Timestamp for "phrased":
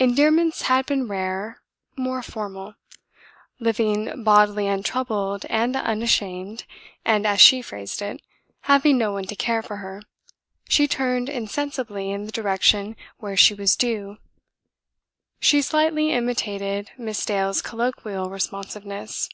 7.62-8.02